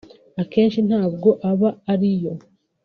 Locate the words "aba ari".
1.51-2.09